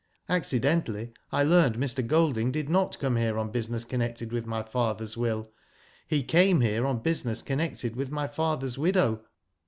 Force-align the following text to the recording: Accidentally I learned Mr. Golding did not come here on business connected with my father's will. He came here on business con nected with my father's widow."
Accidentally 0.29 1.11
I 1.31 1.43
learned 1.43 1.75
Mr. 1.75 2.01
Golding 2.03 2.51
did 2.51 2.69
not 2.69 2.97
come 2.97 3.17
here 3.17 3.37
on 3.37 3.51
business 3.51 3.85
connected 3.85 4.31
with 4.31 4.47
my 4.47 4.63
father's 4.63 5.15
will. 5.15 5.45
He 6.07 6.23
came 6.23 6.61
here 6.61 6.87
on 6.87 7.03
business 7.03 7.43
con 7.43 7.59
nected 7.59 7.95
with 7.95 8.09
my 8.09 8.27
father's 8.27 8.79
widow." 8.79 9.23